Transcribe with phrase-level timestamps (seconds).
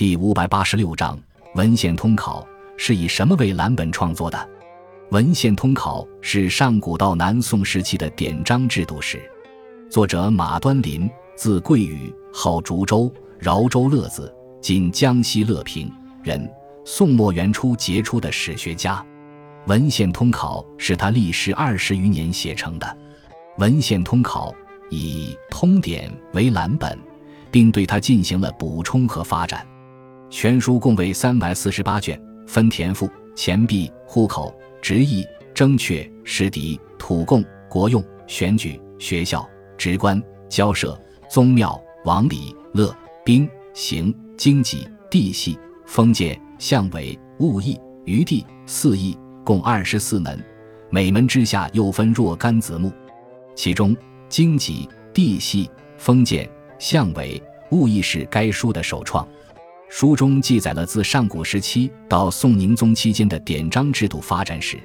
[0.00, 1.20] 第五百八十六章
[1.56, 4.48] 文献通考是以什么为蓝本创作的？
[5.10, 9.20] 文献通考是上古到南宋时期的典章制度史。
[9.90, 15.92] 作者马端林，字贵宇，号竹州，饶州乐子（今江西乐平）
[16.24, 16.50] 人，
[16.82, 19.04] 宋末元初杰出的史学家。
[19.66, 22.98] 文献通考是他历时二十余年写成的。
[23.58, 24.54] 文献通考
[24.88, 26.98] 以通典为蓝本，
[27.50, 29.62] 并对它进行了补充和发展。
[30.30, 34.54] 全书共为三百四十八卷，分田赋、钱币、户口。
[34.80, 39.46] 直役、征阙、诗敌、土贡、国用、选举、学校、
[39.76, 50.42] 职官、交涉、宗庙、王礼、乐、兵、刑、经济、地系、封建、相委、物役、余地四役，共二十四门。
[50.88, 52.90] 每门之下又分若干子目，
[53.54, 53.94] 其中
[54.30, 57.40] 经济、地系、封建、相委、
[57.70, 59.28] 物役是该书的首创。
[59.90, 64.78] 书中记载了自上古时期到宋宁宗期间的典章制度发展史，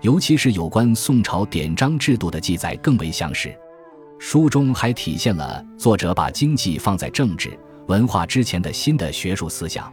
[0.00, 3.54] 尤其是有关宋朝典章制度的记载更为详实。
[4.18, 7.56] 书中还体现了作者把经济放在政治
[7.88, 9.92] 文化之前的新的学术思想。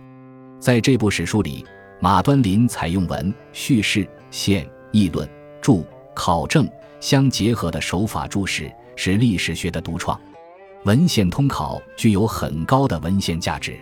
[0.58, 1.65] 在这部史书里，
[1.99, 5.30] 马端林采用文、叙事、现、议论、
[5.61, 6.65] 注、考证
[7.02, 10.17] 相结合的手法注释，是历史学的独创。
[10.85, 13.77] 文献通考具有很高的文献价值。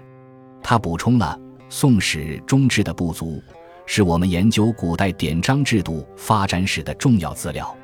[0.64, 1.38] 他补充了
[1.70, 3.44] 《宋史》中志的不足，
[3.86, 7.76] 是我们研究古代典章制度发展史的重要资料，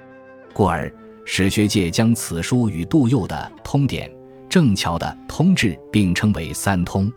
[0.53, 0.91] 故而
[1.25, 4.09] 史学界将此书与杜佑的《通典》、
[4.49, 7.11] 郑桥的《通志》并称为“三通”。